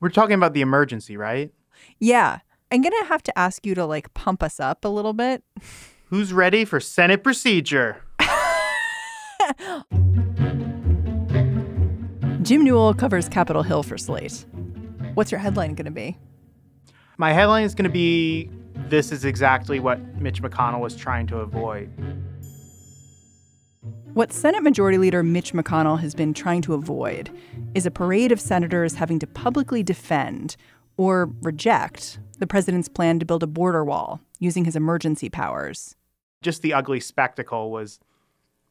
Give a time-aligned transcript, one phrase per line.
[0.00, 1.52] We're talking about the emergency, right?
[1.98, 2.38] Yeah.
[2.72, 5.42] I'm going to have to ask you to like pump us up a little bit.
[6.06, 8.02] Who's ready for Senate procedure?
[12.42, 14.46] Jim Newell covers Capitol Hill for Slate.
[15.14, 16.16] What's your headline going to be?
[17.18, 18.48] My headline is going to be
[18.88, 21.90] This is exactly what Mitch McConnell was trying to avoid.
[24.14, 27.30] What Senate Majority Leader Mitch McConnell has been trying to avoid
[27.76, 30.56] is a parade of senators having to publicly defend
[30.96, 35.94] or reject the president's plan to build a border wall using his emergency powers.
[36.42, 38.00] Just the ugly spectacle was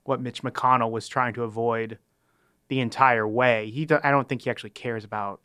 [0.04, 2.00] what Mitch McConnell was trying to avoid
[2.68, 3.70] the entire way.
[3.70, 5.40] He, I don't think he actually cares about,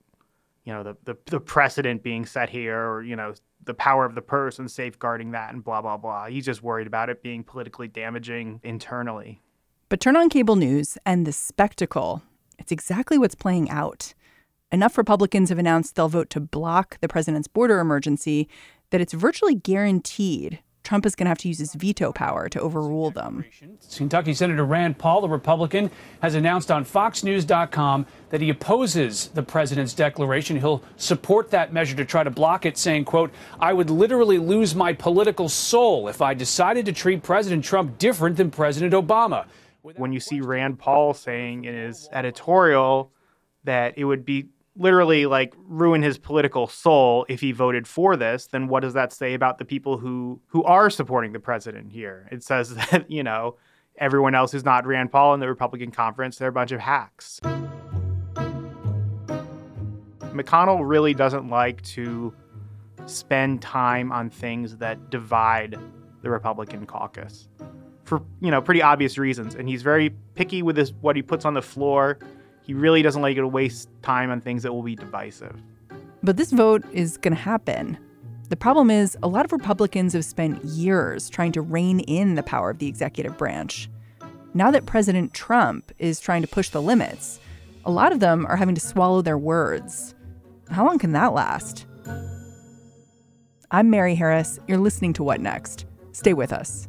[0.64, 4.16] you know, the, the, the precedent being set here or, you know, the power of
[4.16, 6.26] the purse and safeguarding that and blah, blah, blah.
[6.26, 9.40] He's just worried about it being politically damaging internally.
[9.94, 12.20] But turn on cable news and the spectacle.
[12.58, 14.12] It's exactly what's playing out.
[14.72, 18.48] Enough Republicans have announced they'll vote to block the president's border emergency
[18.90, 22.60] that it's virtually guaranteed Trump is going to have to use his veto power to
[22.60, 23.44] overrule them.
[23.96, 29.94] Kentucky Senator Rand Paul, the Republican, has announced on FoxNews.com that he opposes the president's
[29.94, 30.58] declaration.
[30.58, 34.74] He'll support that measure to try to block it, saying, quote, I would literally lose
[34.74, 39.46] my political soul if I decided to treat President Trump different than President Obama.
[39.96, 43.12] When you see Rand Paul saying in his editorial
[43.64, 48.46] that it would be literally like ruin his political soul if he voted for this,
[48.46, 52.26] then what does that say about the people who who are supporting the president here?
[52.32, 53.56] It says that, you know,
[53.98, 57.40] everyone else who's not Rand Paul in the Republican conference, they're a bunch of hacks.
[60.32, 62.34] McConnell really doesn't like to
[63.04, 65.78] spend time on things that divide
[66.22, 67.48] the Republican caucus
[68.04, 69.54] for, you know, pretty obvious reasons.
[69.54, 72.18] And he's very picky with his what he puts on the floor
[72.64, 75.60] he really doesn't like you to waste time on things that will be divisive.
[76.22, 77.98] But this vote is going to happen.
[78.48, 82.42] The problem is, a lot of Republicans have spent years trying to rein in the
[82.42, 83.90] power of the executive branch.
[84.54, 87.38] Now that President Trump is trying to push the limits,
[87.84, 90.14] a lot of them are having to swallow their words.
[90.70, 91.84] How long can that last?
[93.70, 94.58] I'm Mary Harris.
[94.66, 95.84] You're listening to What Next?
[96.12, 96.88] Stay with us.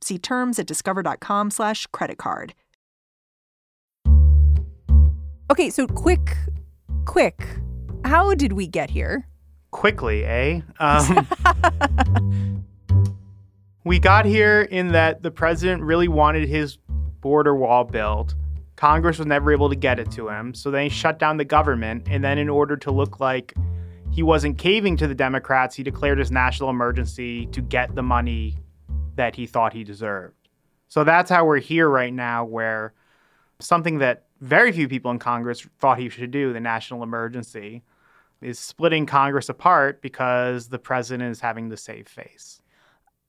[0.00, 2.54] See terms at discover.com slash credit card.
[5.50, 6.36] Okay, so quick,
[7.04, 7.46] quick.
[8.04, 9.28] How did we get here?
[9.70, 10.60] Quickly, eh?
[10.80, 11.26] Um,
[13.84, 16.78] we got here in that the president really wanted his
[17.20, 18.34] border wall built.
[18.76, 20.52] Congress was never able to get it to him.
[20.52, 22.06] So then he shut down the government.
[22.08, 23.54] And then, in order to look like
[24.10, 28.56] he wasn't caving to the Democrats, he declared his national emergency to get the money
[29.16, 30.48] that he thought he deserved.
[30.88, 32.94] So that's how we're here right now, where
[33.58, 37.82] something that very few people in Congress thought he should do, the national emergency,
[38.40, 42.60] is splitting Congress apart because the president is having the save face.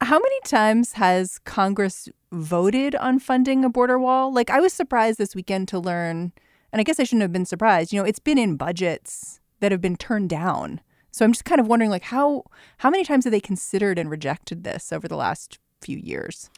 [0.02, 4.32] How many times has Congress voted on funding a border wall?
[4.32, 6.34] Like, I was surprised this weekend to learn,
[6.72, 7.92] and I guess I shouldn't have been surprised.
[7.92, 10.82] You know, it's been in budgets that have been turned down.
[11.10, 12.44] So I'm just kind of wondering, like, how
[12.80, 16.50] how many times have they considered and rejected this over the last few years?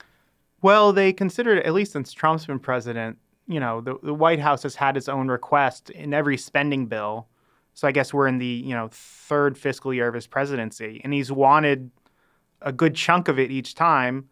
[0.61, 3.17] Well, they considered, at least since Trump's been president,
[3.47, 7.27] you know, the, the White House has had its own request in every spending bill.
[7.73, 11.01] So I guess we're in the, you know, third fiscal year of his presidency.
[11.03, 11.91] And he's wanted
[12.61, 14.29] a good chunk of it each time.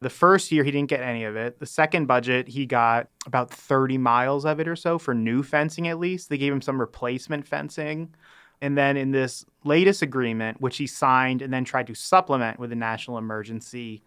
[0.00, 1.58] The first year, he didn't get any of it.
[1.58, 5.88] The second budget, he got about 30 miles of it or so for new fencing,
[5.88, 6.28] at least.
[6.28, 8.14] They gave him some replacement fencing.
[8.60, 12.72] And then in this latest agreement, which he signed and then tried to supplement with
[12.72, 14.02] a national emergency,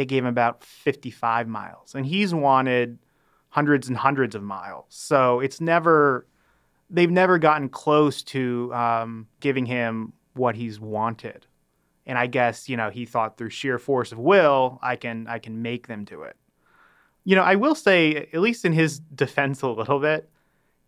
[0.00, 1.94] they gave him about 55 miles.
[1.94, 2.98] And he's wanted
[3.50, 4.86] hundreds and hundreds of miles.
[4.88, 6.26] So it's never,
[6.88, 11.46] they've never gotten close to um, giving him what he's wanted.
[12.06, 15.38] And I guess, you know, he thought through sheer force of will, I can, I
[15.38, 16.34] can make them do it.
[17.24, 20.30] You know, I will say, at least in his defense a little bit,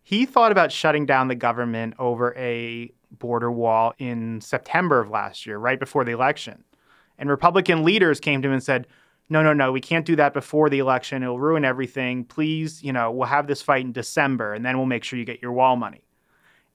[0.02, 5.44] he thought about shutting down the government over a border wall in September of last
[5.44, 6.64] year, right before the election.
[7.18, 8.86] And Republican leaders came to him and said,
[9.32, 11.22] no, no, no, we can't do that before the election.
[11.22, 12.24] It'll ruin everything.
[12.24, 15.24] Please, you know, we'll have this fight in December and then we'll make sure you
[15.24, 16.04] get your wall money.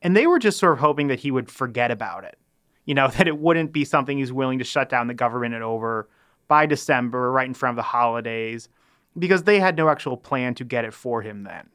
[0.02, 2.40] And they were just sort of hoping that he would forget about it,
[2.86, 6.10] you know, that it wouldn't be something he's willing to shut down the government over
[6.48, 8.70] by December, right in front of the holidays,
[9.20, 11.70] because they had no actual plan to get it for him then.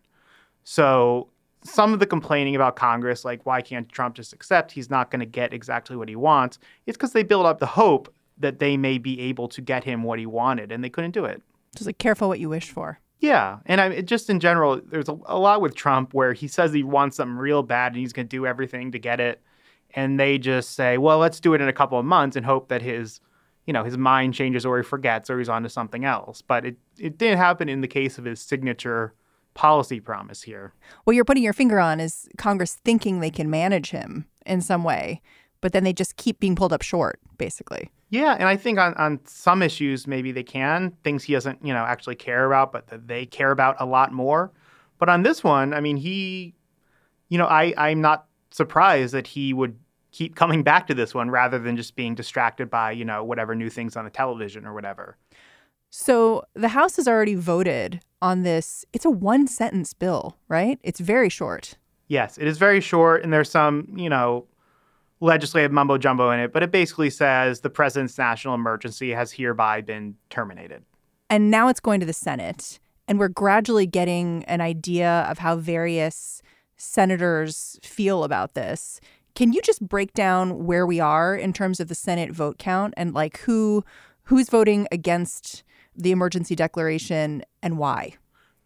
[0.64, 1.28] So
[1.62, 5.20] some of the complaining about Congress, like why can't Trump just accept he's not going
[5.20, 8.76] to get exactly what he wants, it's because they build up the hope that they
[8.76, 11.42] may be able to get him what he wanted, and they couldn't do it.
[11.74, 13.00] Just like careful what you wish for.
[13.20, 16.72] Yeah, and I just in general, there's a, a lot with Trump where he says
[16.72, 19.40] he wants something real bad and he's going to do everything to get it,
[19.94, 22.68] and they just say, "Well, let's do it in a couple of months and hope
[22.68, 23.20] that his,
[23.64, 26.66] you know, his mind changes or he forgets or he's on to something else." But
[26.66, 29.14] it it didn't happen in the case of his signature
[29.54, 30.74] policy promise here.
[31.04, 34.82] What you're putting your finger on is Congress thinking they can manage him in some
[34.82, 35.22] way,
[35.60, 37.90] but then they just keep being pulled up short, basically.
[38.12, 41.72] Yeah, and I think on, on some issues maybe they can things he doesn't you
[41.72, 44.52] know actually care about, but that they care about a lot more.
[44.98, 46.54] But on this one, I mean, he,
[47.30, 49.78] you know, I I'm not surprised that he would
[50.10, 53.54] keep coming back to this one rather than just being distracted by you know whatever
[53.54, 55.16] new things on the television or whatever.
[55.88, 58.84] So the House has already voted on this.
[58.92, 60.78] It's a one sentence bill, right?
[60.82, 61.78] It's very short.
[62.08, 64.46] Yes, it is very short, and there's some, you know,
[65.22, 69.80] legislative mumbo jumbo in it, but it basically says the president's national emergency has hereby
[69.80, 70.82] been terminated.
[71.30, 75.56] And now it's going to the Senate, and we're gradually getting an idea of how
[75.56, 76.42] various
[76.76, 79.00] senators feel about this.
[79.34, 82.92] Can you just break down where we are in terms of the Senate vote count
[82.96, 83.84] and like who
[84.24, 85.62] who's voting against
[85.96, 88.14] the emergency declaration and why?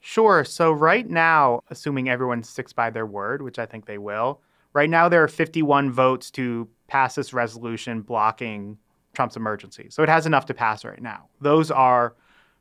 [0.01, 0.45] Sure.
[0.45, 4.41] So, right now, assuming everyone sticks by their word, which I think they will,
[4.77, 8.77] right now there are 51 votes to pass this resolution blocking
[9.15, 9.87] Trump's emergency.
[9.89, 11.29] So, it has enough to pass right now.
[11.41, 12.15] Those are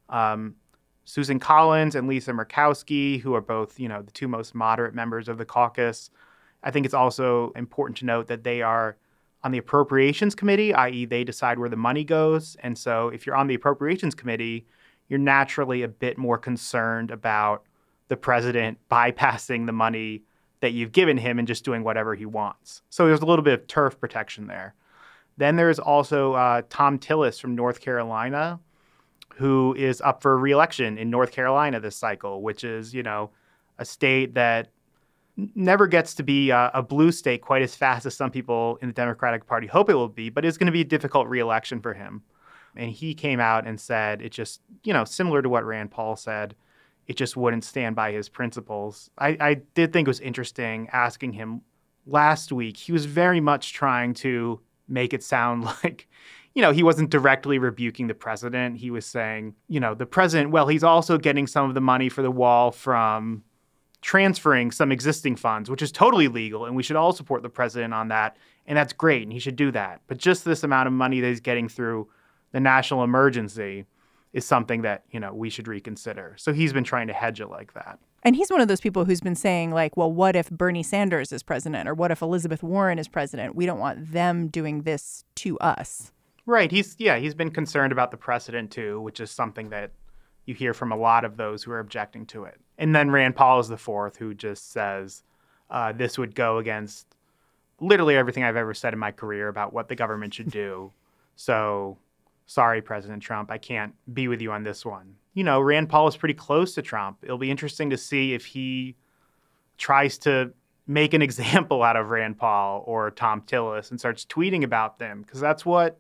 [0.09, 0.56] um,
[1.03, 5.27] Susan Collins and Lisa Murkowski, who are both, you know, the two most moderate members
[5.27, 6.09] of the caucus.
[6.63, 8.97] I think it's also important to note that they are
[9.44, 12.56] on the appropriations committee, i.e., they decide where the money goes.
[12.63, 14.65] And so if you're on the appropriations committee,
[15.09, 17.63] you're naturally a bit more concerned about
[18.07, 20.23] the president bypassing the money
[20.62, 22.81] that you've given him and just doing whatever he wants.
[22.90, 24.75] So there's a little bit of turf protection there.
[25.38, 28.60] Then there's also uh, Thom Tillis from North Carolina,
[29.36, 33.31] who is up for reelection in North Carolina this cycle, which is, you know,
[33.78, 34.69] a state that
[35.56, 38.88] never gets to be a, a, blue state quite as fast as some people in
[38.88, 41.81] the Democratic Party hope it will be, but it's going to be a difficult reelection
[41.81, 42.24] for him.
[42.78, 46.16] And he came out and said it just, you know, similar to what Rand Paul
[46.16, 46.56] said,
[47.07, 49.10] it just wouldn't stand by his principles.
[49.18, 51.62] I, I did think it was interesting asking him
[52.06, 52.78] last week.
[52.78, 56.07] He was very much trying to make it sound like,
[56.54, 58.78] you know, he wasn't directly rebuking the president.
[58.78, 62.09] He was saying, you know, the president, well, he's also getting some of the money
[62.09, 63.44] for the wall from
[64.02, 67.94] transferring some existing funds, which is totally legal, and we should all support the president
[67.94, 68.38] on that.
[68.68, 70.02] And that's great, and he should do that.
[70.07, 72.07] But just this amount of money that he's getting through
[72.52, 73.85] the national emergency
[74.35, 76.35] is something that you know we should reconsider.
[76.37, 77.97] So he's been trying to hedge it like that.
[78.21, 81.31] And he's one of those people who's been saying, like, well, what if Bernie Sanders
[81.31, 83.56] is president, or what if Elizabeth Warren is president?
[83.56, 86.11] We don't want them doing this to us.
[86.45, 86.69] Right.
[86.69, 87.18] He's yeah.
[87.18, 89.92] He's been concerned about the precedent too, which is something that
[90.45, 92.59] you hear from a lot of those who are objecting to it.
[92.77, 95.23] And then Rand Paul is the fourth, who just says
[95.69, 97.07] uh, this would go against
[97.80, 100.92] literally everything I've ever said in my career about what the government should do.
[101.37, 101.97] So,
[102.45, 105.16] sorry, President Trump, I can't be with you on this one.
[105.33, 107.18] You know, Rand Paul is pretty close to Trump.
[107.23, 108.95] It'll be interesting to see if he
[109.78, 110.54] tries to
[110.87, 115.21] make an example out of Rand Paul or Thom Tillis and starts tweeting about them,
[115.21, 115.99] because that's what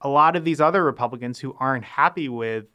[0.00, 2.66] a lot of these other Republicans who aren't happy with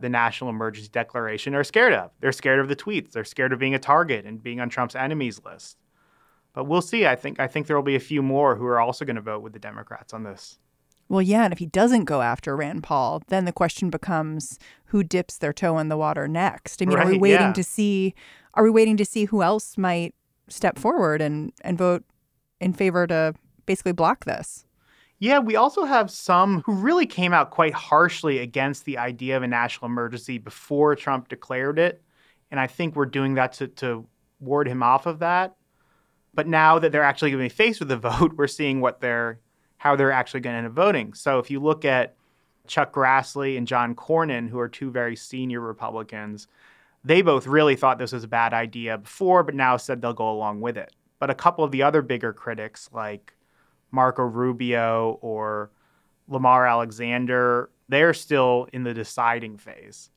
[0.00, 2.10] the national emergency declaration are scared of.
[2.20, 3.12] They're scared of the tweets.
[3.12, 5.78] They're scared of being a target and being on Trump's enemies list.
[6.52, 7.06] But we'll see.
[7.06, 9.22] I think I think there will be a few more who are also going to
[9.22, 10.58] vote with the Democrats on this.
[11.08, 15.04] Well, yeah, and if he doesn't go after Rand Paul, then the question becomes who
[15.04, 16.82] dips their toe in the water next.
[16.82, 17.52] I mean, right, are we waiting yeah.
[17.52, 18.14] to see
[18.54, 20.14] are we waiting to see who else might
[20.48, 22.04] step forward and and vote
[22.60, 23.34] in favor to
[23.66, 24.64] basically block this.
[25.18, 29.42] Yeah, we also have some who really came out quite harshly against the idea of
[29.42, 32.02] a national emergency before Trump declared it.
[32.50, 34.06] And I think we're doing that to, to
[34.40, 35.56] ward him off of that.
[36.34, 39.00] But now that they're actually going to be faced with the vote, we're seeing what
[39.00, 39.40] they're
[39.78, 41.14] how they're actually going to end up voting.
[41.14, 42.14] So if you look at
[42.66, 46.48] Chuck Grassley and John Cornyn, who are two very senior Republicans,
[47.04, 50.30] they both really thought this was a bad idea before, but now said they'll go
[50.30, 50.92] along with it.
[51.18, 53.32] But a couple of the other bigger critics, like
[53.90, 55.70] Marco Rubio or
[56.28, 60.10] Lamar Alexander, they're still in the deciding phase.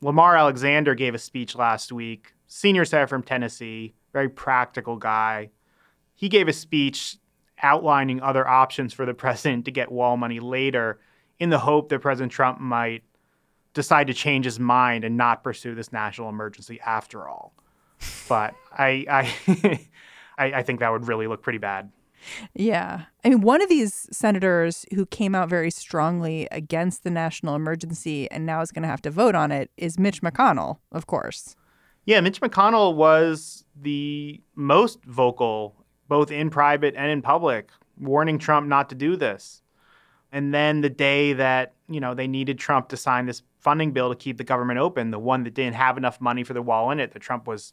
[0.00, 5.50] Lamar Alexander gave a speech last week, senior senator from Tennessee, very practical guy.
[6.14, 7.18] He gave a speech
[7.62, 11.00] outlining other options for the president to get wall money later
[11.38, 13.02] in the hope that President Trump might
[13.74, 17.54] decide to change his mind and not pursue this national emergency after all.
[18.28, 19.04] But I
[19.46, 19.88] I
[20.38, 21.90] I, I think that would really look pretty bad.
[22.54, 23.02] Yeah.
[23.24, 28.30] I mean, one of these senators who came out very strongly against the national emergency
[28.30, 31.56] and now is going to have to vote on it is Mitch McConnell, of course.
[32.04, 35.81] Yeah, Mitch McConnell was the most vocal,
[36.12, 39.62] both in private and in public, warning Trump not to do this.
[40.30, 44.10] And then the day that, you know, they needed Trump to sign this funding bill
[44.10, 46.90] to keep the government open, the one that didn't have enough money for the wall
[46.90, 47.72] in it, that Trump was,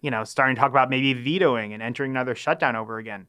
[0.00, 3.26] you know, starting to talk about maybe vetoing and entering another shutdown over again.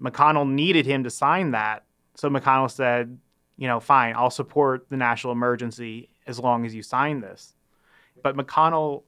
[0.00, 1.82] McConnell needed him to sign that.
[2.14, 3.18] So McConnell said,
[3.56, 7.54] you know, fine, I'll support the national emergency as long as you sign this.
[8.22, 9.02] But McConnell,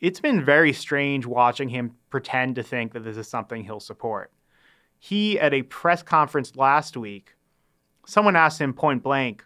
[0.00, 4.32] it's been very strange watching him pretend to think that this is something he'll support.
[4.98, 7.34] He, at a press conference last week,
[8.06, 9.44] someone asked him point blank,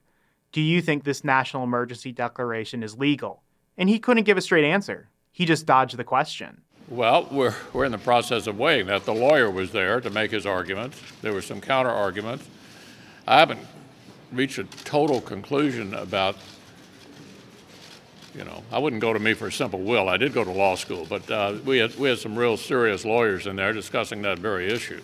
[0.52, 3.42] Do you think this national emergency declaration is legal?
[3.76, 5.08] And he couldn't give a straight answer.
[5.32, 6.60] He just dodged the question.
[6.88, 9.04] Well, we're, we're in the process of weighing that.
[9.04, 11.00] The lawyer was there to make his arguments.
[11.22, 12.46] There were some counter arguments.
[13.26, 13.60] I haven't
[14.30, 16.36] reached a total conclusion about,
[18.34, 20.08] you know, I wouldn't go to me for a simple will.
[20.08, 23.04] I did go to law school, but uh, we, had, we had some real serious
[23.04, 25.00] lawyers in there discussing that very issue.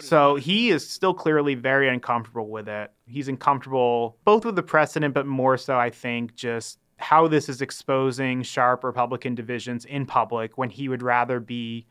[0.00, 2.92] So he is still clearly very uncomfortable with it.
[3.06, 7.60] He's uncomfortable both with the precedent, but more so, I think, just how this is
[7.60, 11.86] exposing sharp Republican divisions in public when he would rather be,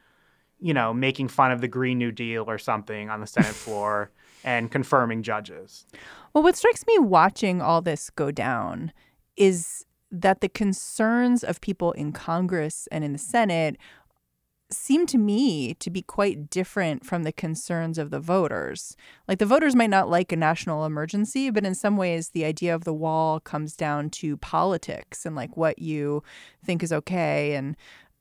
[0.60, 4.12] you know, making fun of the Green New Deal or something on the Senate floor
[4.44, 5.86] and confirming judges.
[6.34, 8.92] Well, what strikes me watching all this go down
[9.38, 13.78] is that the concerns of people in Congress and in the Senate
[14.72, 18.96] seem to me to be quite different from the concerns of the voters.
[19.28, 22.74] Like the voters might not like a national emergency, but in some ways, the idea
[22.74, 26.24] of the wall comes down to politics and like what you
[26.64, 27.56] think is okay.
[27.56, 27.76] And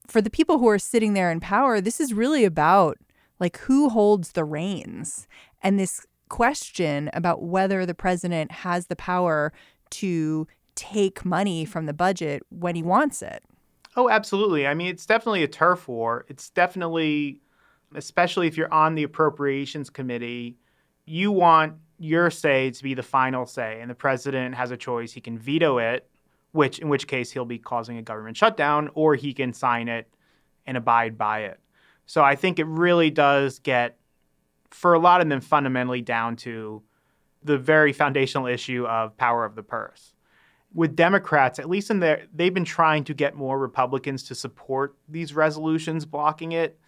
[0.07, 2.99] for the people who are sitting there in power, this is really about
[3.39, 5.27] like who holds the reins
[5.63, 9.53] and this question about whether the president has the power
[9.91, 13.43] to take money from the budget when he wants it.
[13.97, 14.67] Oh, absolutely.
[14.67, 16.25] I mean, it's definitely a turf war.
[16.29, 17.41] It's definitely,
[17.95, 20.57] especially if you're on the appropriations committee,
[21.05, 25.13] you want your say to be the final say, and the president has a choice.
[25.13, 26.09] He can veto it,
[26.53, 30.09] which in which case he'll be causing a government shutdown, or he can sign it
[30.67, 31.61] and abide by it.
[32.07, 33.99] So I think it really does get,
[34.71, 36.83] for a lot of them, fundamentally down to
[37.45, 40.15] the very foundational issue of power of the purse
[40.75, 44.97] with Democrats, at least in there, they've been trying to get more Republicans to support
[45.09, 46.79] these resolutions blocking it.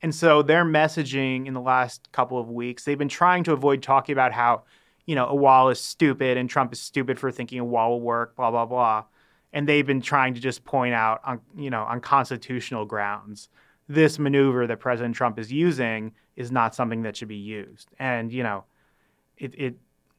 [0.00, 3.82] And so their messaging in the last couple of weeks, they've been trying to avoid
[3.82, 4.62] talking about how,
[5.06, 8.00] you know, a wall is stupid and Trump is stupid for thinking a wall will
[8.00, 9.04] work, blah, blah, blah.
[9.52, 13.48] And they've been trying to just point out on, you know, on constitutional grounds,
[13.88, 17.88] this maneuver that President Trump is using is not something that should be used.
[17.98, 18.64] And, you know,
[19.36, 19.76] it, it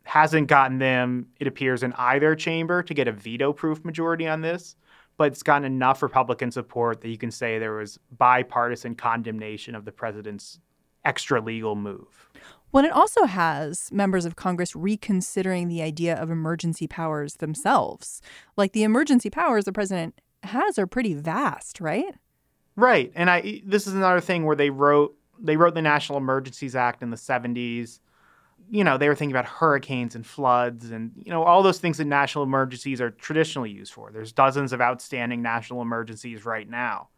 [0.09, 4.41] hasn't gotten them, it appears, in either chamber to get a veto proof majority on
[4.41, 4.75] this,
[5.17, 9.85] but it's gotten enough Republican support that you can say there was bipartisan condemnation of
[9.85, 10.59] the president's
[11.05, 12.27] extra legal move.
[12.71, 18.19] Well, it also has members of Congress reconsidering the idea of emergency powers themselves.
[18.57, 22.15] Like the emergency powers the president has are pretty vast, right?
[22.75, 23.11] Right.
[23.13, 27.03] And I this is another thing where they wrote they wrote the National Emergencies Act
[27.03, 27.99] in the 70s
[28.69, 31.97] you know, they were thinking about hurricanes and floods and, you know, all those things
[31.97, 34.11] that national emergencies are traditionally used for.
[34.11, 37.09] There's dozens of outstanding national emergencies right now.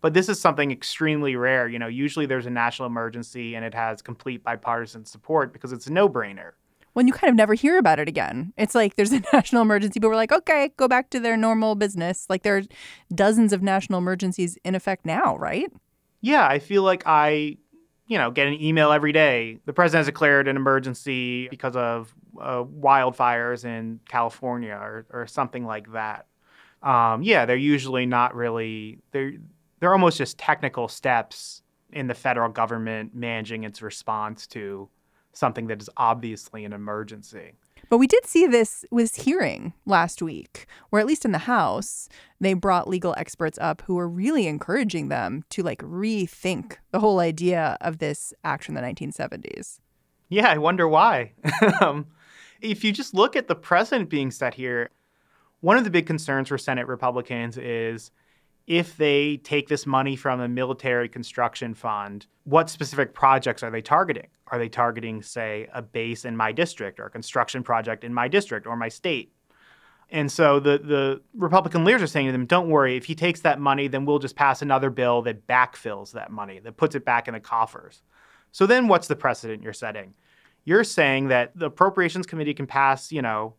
[0.00, 1.66] But this is something extremely rare.
[1.66, 5.86] You know, usually there's a national emergency and it has complete bipartisan support because it's
[5.86, 6.52] a no brainer.
[6.92, 8.52] When you kind of never hear about it again.
[8.58, 11.74] It's like there's a national emergency, but we're like, okay, go back to their normal
[11.74, 12.26] business.
[12.28, 12.62] Like there are
[13.14, 15.72] dozens of national emergencies in effect now, right?
[16.20, 17.56] Yeah, I feel like I
[18.06, 19.58] you know, get an email every day.
[19.64, 25.64] The president has declared an emergency because of uh, wildfires in California or, or something
[25.64, 26.26] like that.
[26.82, 29.32] Um, yeah, they're usually not really they're
[29.80, 34.88] they're almost just technical steps in the federal government managing its response to
[35.32, 37.52] something that is obviously an emergency.
[37.88, 42.08] But we did see this with hearing last week, where at least in the House,
[42.40, 47.20] they brought legal experts up who were really encouraging them to like rethink the whole
[47.20, 49.78] idea of this act in the 1970s.
[50.28, 51.32] Yeah, I wonder why.
[51.80, 52.06] um,
[52.60, 54.90] if you just look at the precedent being set here,
[55.60, 58.10] one of the big concerns for Senate Republicans is
[58.66, 63.82] if they take this money from a military construction fund, what specific projects are they
[63.82, 64.28] targeting?
[64.48, 68.28] Are they targeting, say, a base in my district or a construction project in my
[68.28, 69.32] district or my state?
[70.10, 73.40] And so the, the Republican leaders are saying to them, don't worry, if he takes
[73.40, 77.04] that money, then we'll just pass another bill that backfills that money, that puts it
[77.04, 78.02] back in the coffers.
[78.52, 80.14] So then what's the precedent you're setting?
[80.64, 83.54] You're saying that the Appropriations Committee can pass, you know,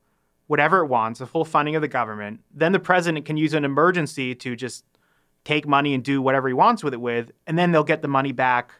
[0.47, 2.39] whatever it wants, the full funding of the government.
[2.53, 4.85] Then the president can use an emergency to just
[5.45, 8.07] take money and do whatever he wants with it with, and then they'll get the
[8.07, 8.73] money back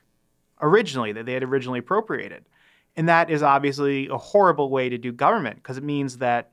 [0.61, 2.43] originally that they had originally appropriated.
[2.97, 6.51] And that is obviously a horrible way to do government because it means that,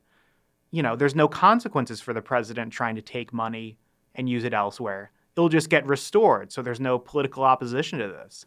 [0.71, 3.77] you know, there's no consequences for the president trying to take money
[4.15, 5.11] and use it elsewhere.
[5.35, 6.51] It'll just get restored.
[6.51, 8.45] So there's no political opposition to this.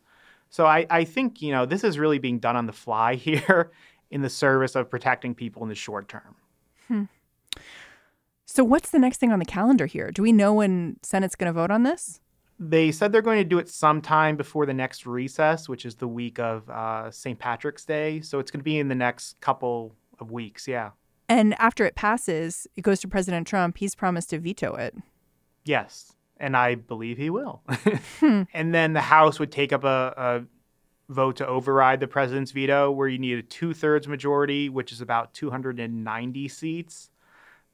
[0.51, 3.73] So I, I think, you know, this is really being done on the fly here
[4.11, 6.37] in the service of protecting people in the short term.
[6.87, 7.05] Hmm.
[8.49, 10.13] So, what's the next thing on the calendar here?
[10.13, 12.21] Do we know when Senate's going to vote on this?
[12.61, 16.07] They said they're going to do it sometime before the next recess, which is the
[16.07, 17.39] week of uh, St.
[17.39, 18.21] Patrick's Day.
[18.21, 20.69] So, it's going to be in the next couple of weeks.
[20.69, 20.91] Yeah.
[21.29, 23.79] And after it passes, it goes to President Trump.
[23.79, 24.95] He's promised to veto it.
[25.65, 26.13] Yes.
[26.37, 27.63] And I believe he will.
[28.21, 28.43] hmm.
[28.55, 32.93] And then the House would take up a, a vote to override the president's veto,
[32.93, 37.11] where you need a two thirds majority, which is about 290 seats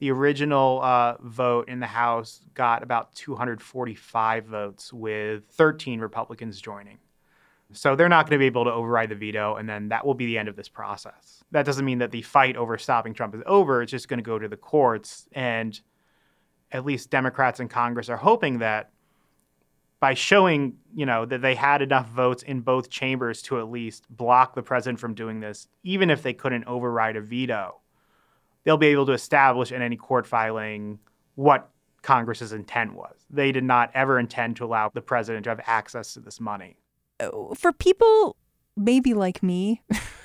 [0.03, 6.97] the original uh, vote in the House got about 245 votes, with 13 Republicans joining.
[7.71, 10.13] So they're not going to be able to override the veto, and then that will
[10.13, 11.41] be the end of this process.
[11.51, 13.81] That doesn't mean that the fight over stopping Trump is over.
[13.81, 15.25] It's just going to go to the courts.
[15.31, 15.79] And
[16.69, 18.91] at least Democrats in Congress are hoping that
[20.01, 24.05] by showing, you know, that they had enough votes in both chambers to at least
[24.09, 27.79] block the president from doing this, even if they couldn't override a veto,
[28.63, 30.99] they'll be able to establish in any court filing
[31.35, 31.69] what
[32.01, 33.15] Congress's intent was.
[33.29, 36.77] They did not ever intend to allow the president to have access to this money.
[37.19, 38.35] Uh, for people
[38.75, 39.81] maybe like me,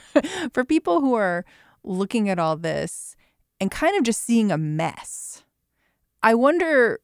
[0.53, 1.45] for people who are
[1.85, 3.17] looking at all this
[3.61, 5.45] and kind of just seeing a mess,
[6.23, 7.01] I wonder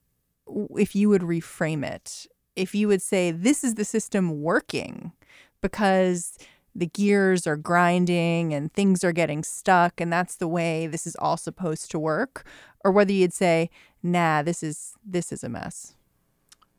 [0.76, 2.26] if you would reframe it.
[2.56, 5.12] If you would say, this is the system working
[5.60, 6.38] because
[6.74, 11.16] the gears are grinding and things are getting stuck and that's the way this is
[11.16, 12.44] all supposed to work.
[12.84, 13.70] Or whether you'd say
[14.02, 15.94] nah this is this is a mess.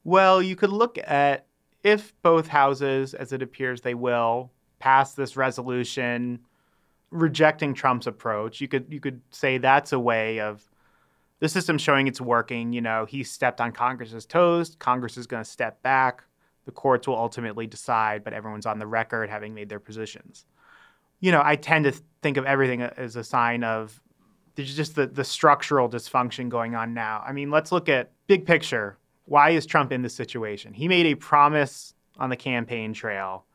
[0.04, 1.48] Well you could look at
[1.84, 6.40] if both houses as it appears they will pass this resolution
[7.12, 10.70] rejecting Trump's approach you could you could say that's a way of
[11.40, 15.44] the system showing it's working you know he stepped on congress's toes congress is going
[15.44, 16.25] to step back
[16.66, 20.46] the courts will ultimately decide, but everyone's on the record having made their positions.
[21.20, 24.02] You know, I tend to think of everything as a sign of
[24.56, 27.24] just the, the structural dysfunction going on now.
[27.26, 28.98] I mean, let's look at big picture.
[29.26, 30.74] Why is Trump in this situation?
[30.74, 33.46] He made a promise on the campaign trail,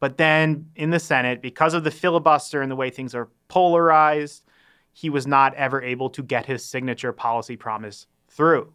[0.00, 4.44] but then in the Senate, because of the filibuster and the way things are polarized,
[4.92, 8.72] he was not ever able to get his signature policy promise through.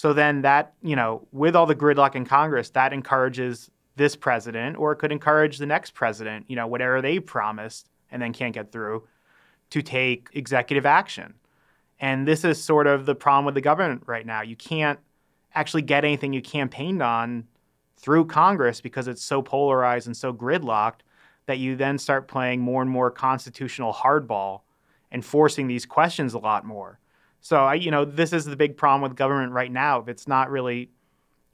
[0.00, 4.78] So then that, you know, with all the gridlock in Congress, that encourages this president
[4.78, 8.54] or it could encourage the next president, you know, whatever they promised and then can't
[8.54, 9.06] get through
[9.68, 11.34] to take executive action.
[11.98, 14.40] And this is sort of the problem with the government right now.
[14.40, 14.98] You can't
[15.54, 17.44] actually get anything you campaigned on
[17.98, 21.00] through Congress because it's so polarized and so gridlocked
[21.44, 24.62] that you then start playing more and more constitutional hardball
[25.12, 26.98] and forcing these questions a lot more.
[27.40, 30.00] So I, you know, this is the big problem with government right now.
[30.00, 30.90] If it's not really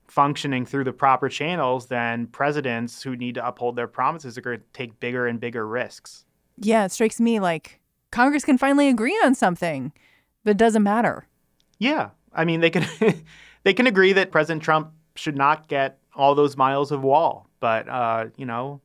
[0.08, 4.58] functioning through the proper channels, then presidents who need to uphold their promises are going
[4.58, 6.24] to take bigger and bigger risks.
[6.58, 9.92] Yeah, it strikes me like Congress can finally agree on something,
[10.44, 11.26] but it doesn't matter.
[11.78, 12.86] Yeah, I mean they can
[13.64, 17.88] they can agree that President Trump should not get all those miles of wall, but
[17.88, 18.80] uh, you know,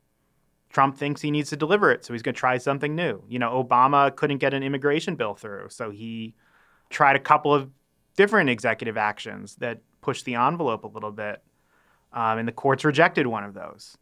[0.69, 3.23] Trump thinks he needs to deliver it, so he's going to try something new.
[3.29, 6.33] You know, Obama couldn't get an immigration bill through, so he
[6.91, 7.69] tried a couple of
[8.15, 11.41] different executive actions that pushed the envelope a little bit.
[12.13, 13.97] Um, and the courts rejected one of those.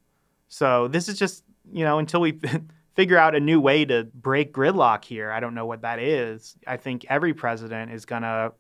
[0.48, 2.40] So this is just, you know, until we
[2.96, 6.56] figure out a new way to break gridlock here, I don't know what that is.
[6.66, 8.52] I think every president is going to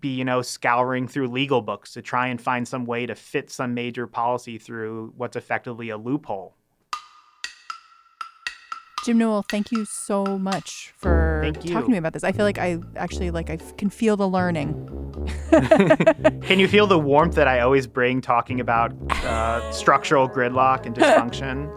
[0.00, 3.50] be, you know, scouring through legal books to try and find some way to fit
[3.50, 6.56] some major policy through what's effectively a loophole.
[9.04, 12.22] Jim Newell, thank you so much for talking to me about this.
[12.22, 14.74] I feel like I actually like I can feel the learning.
[16.42, 18.92] Can you feel the warmth that I always bring talking about
[19.24, 21.68] uh, structural gridlock and dysfunction?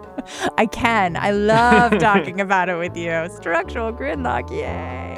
[0.57, 1.17] I can.
[1.17, 3.29] I love talking about it with you.
[3.35, 5.13] Structural gridlock, yay.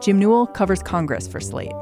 [0.00, 1.72] Jim Newell covers Congress for Slate.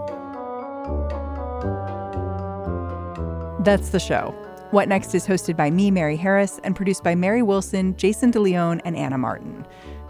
[3.64, 4.34] That's the show.
[4.72, 8.40] What Next is hosted by me, Mary Harris, and produced by Mary Wilson, Jayson De
[8.40, 9.66] Leon, and Anna Martin.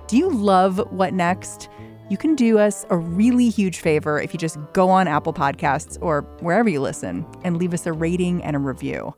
[0.06, 1.68] Do you love What Next?
[2.08, 5.98] You can do us a really huge favor if you just go on Apple Podcasts
[6.00, 9.12] or wherever you listen and leave us a rating and a review.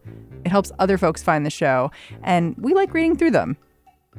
[0.47, 1.91] It helps other folks find the show,
[2.23, 3.59] and we like reading through them.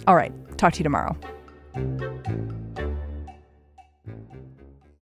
[0.05, 1.17] All right, talk to you tomorrow.